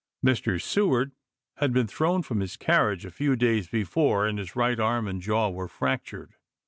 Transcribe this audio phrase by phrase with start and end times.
[0.25, 0.59] Mr.
[0.59, 1.11] Seward
[1.57, 5.21] had been thrown from his carriage a few days before and his right arm and
[5.21, 6.33] jaw were fractured.